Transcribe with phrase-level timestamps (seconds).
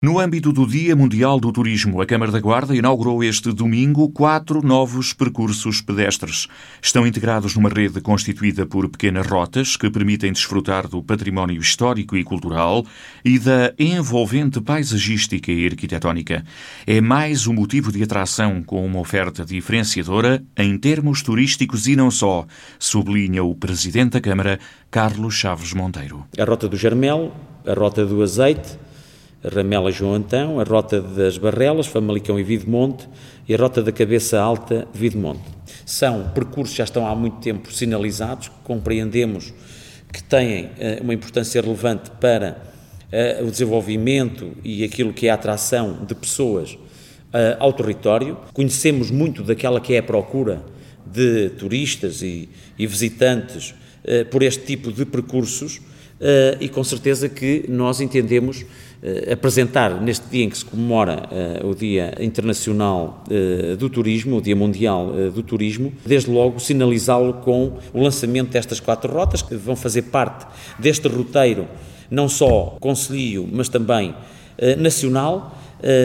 [0.00, 4.64] No âmbito do Dia Mundial do Turismo, a Câmara da Guarda inaugurou este domingo quatro
[4.64, 6.46] novos percursos pedestres.
[6.80, 12.22] Estão integrados numa rede constituída por pequenas rotas que permitem desfrutar do património histórico e
[12.22, 12.86] cultural
[13.24, 16.44] e da envolvente paisagística e arquitetónica.
[16.86, 22.08] É mais um motivo de atração com uma oferta diferenciadora em termos turísticos e não
[22.08, 22.46] só,
[22.78, 24.60] sublinha o Presidente da Câmara,
[24.92, 26.24] Carlos Chaves Monteiro.
[26.38, 27.34] A Rota do Jarmel,
[27.66, 28.78] a Rota do Azeite,
[29.44, 33.08] Ramela João Antão, a Rota das Barrelas, Famalicão e Videmonte
[33.48, 35.42] e a Rota da Cabeça Alta, Videmonte.
[35.86, 39.52] São percursos que já estão há muito tempo sinalizados, compreendemos
[40.12, 42.60] que têm uh, uma importância relevante para
[43.40, 48.36] uh, o desenvolvimento e aquilo que é a atração de pessoas uh, ao território.
[48.52, 50.64] Conhecemos muito daquela que é a procura
[51.06, 52.48] de turistas e,
[52.78, 53.74] e visitantes
[54.30, 55.80] por este tipo de percursos
[56.60, 61.28] e com certeza que nós entendemos uh, apresentar neste dia em que se comemora
[61.62, 63.22] uh, o Dia Internacional
[63.78, 69.12] do Turismo, o Dia Mundial do Turismo, desde logo sinalizá-lo com o lançamento destas quatro
[69.12, 70.46] rotas que vão fazer parte
[70.78, 71.68] deste roteiro,
[72.10, 74.14] não só concelhio, mas também
[74.78, 75.56] nacional.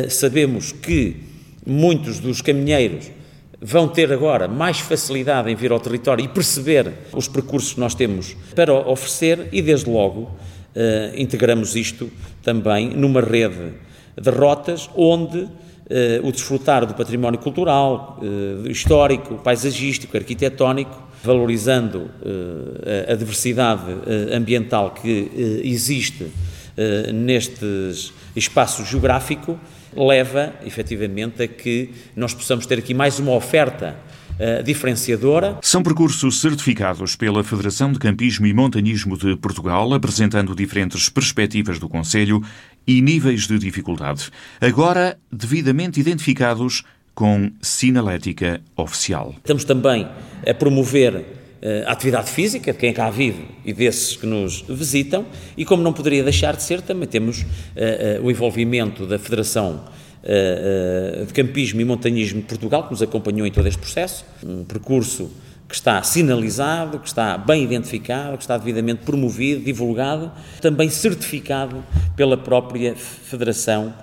[0.10, 1.18] sabemos que
[1.66, 3.10] muitos dos caminheiros
[3.64, 7.96] vão ter agora mais facilidade em vir ao território e perceber os percursos que nós
[7.96, 10.30] temos para oferecer e, desde logo, uh,
[11.16, 12.12] integramos isto
[12.44, 13.74] também numa rede
[14.20, 15.50] de rotas onde uh,
[16.24, 22.12] o desfrutar do património cultural, uh, histórico, paisagístico, arquitetónico, valorizando
[23.10, 23.86] a diversidade
[24.34, 26.30] ambiental que existe
[27.14, 29.60] nestes espaço geográfico,
[29.96, 33.96] leva efetivamente a que nós possamos ter aqui mais uma oferta
[34.34, 35.58] uh, diferenciadora.
[35.62, 41.88] São percursos certificados pela Federação de Campismo e Montanhismo de Portugal, apresentando diferentes perspectivas do
[41.88, 42.42] Conselho
[42.86, 46.84] e níveis de dificuldade, agora devidamente identificados
[47.16, 49.36] com sinalética oficial.
[49.38, 50.08] Estamos também
[50.48, 51.24] a promover eh,
[51.88, 55.26] a atividade física de quem cá vive e desses que nos visitam,
[55.56, 59.86] e como não poderia deixar de ser, também temos uh, uh, o envolvimento da Federação
[61.28, 65.30] de Campismo e Montanhismo de Portugal, que nos acompanhou em todo este processo, um percurso
[65.68, 70.32] que está sinalizado, que está bem identificado, que está devidamente promovido, divulgado,
[70.62, 71.84] também certificado
[72.16, 73.94] pela própria Federação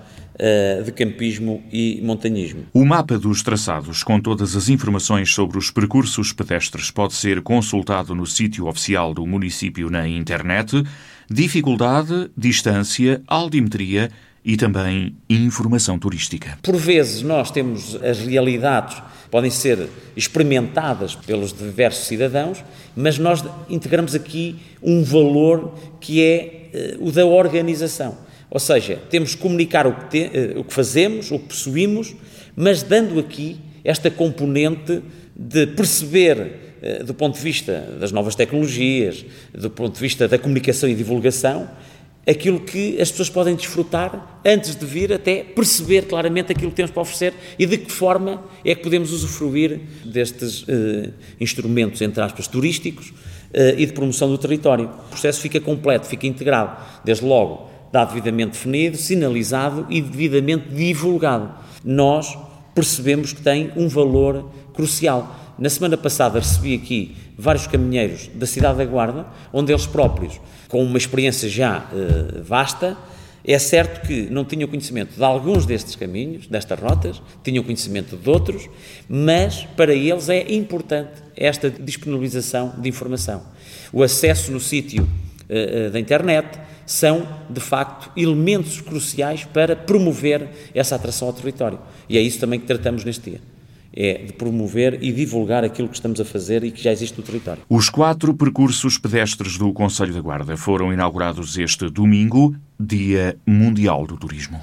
[0.43, 2.63] eh, de campismo e montanhismo.
[2.73, 8.15] O mapa dos traçados com todas as informações sobre os percursos pedestres pode ser consultado
[8.15, 10.83] no sítio oficial do município na internet.
[11.29, 14.09] Dificuldade, distância, altimetria
[14.43, 16.57] e também informação turística.
[16.63, 19.87] Por vezes nós temos as realidades podem ser
[20.17, 22.63] experimentadas pelos diversos cidadãos,
[22.95, 28.17] mas nós integramos aqui um valor que é uh, o da organização.
[28.51, 32.13] Ou seja, temos que comunicar o que, te, uh, o que fazemos, o que possuímos,
[32.53, 35.01] mas dando aqui esta componente
[35.33, 40.37] de perceber, uh, do ponto de vista das novas tecnologias, do ponto de vista da
[40.37, 41.69] comunicação e divulgação,
[42.27, 46.91] aquilo que as pessoas podem desfrutar antes de vir até perceber claramente aquilo que temos
[46.91, 52.47] para oferecer e de que forma é que podemos usufruir destes uh, instrumentos, entre aspas,
[52.47, 53.13] turísticos
[53.77, 54.85] e de promoção do território.
[54.85, 61.51] O processo fica completo, fica integrado, desde logo dá devidamente definido, sinalizado e devidamente divulgado.
[61.83, 62.37] Nós
[62.73, 65.35] percebemos que tem um valor crucial.
[65.57, 70.83] Na semana passada recebi aqui vários caminheiros da cidade da Guarda, onde eles próprios, com
[70.83, 72.97] uma experiência já uh, vasta,
[73.43, 78.29] é certo que não tinham conhecimento de alguns destes caminhos, destas rotas, tinham conhecimento de
[78.29, 78.69] outros,
[79.09, 83.41] mas para eles é importante esta disponibilização de informação.
[83.91, 85.07] O acesso no sítio
[85.91, 91.79] da internet são, de facto, elementos cruciais para promover essa atração ao território.
[92.07, 93.41] E é isso também que tratamos neste dia
[93.93, 97.23] é de promover e divulgar aquilo que estamos a fazer e que já existe no
[97.23, 97.61] território.
[97.69, 104.17] Os quatro percursos pedestres do Conselho da Guarda foram inaugurados este domingo, Dia Mundial do
[104.17, 104.61] Turismo.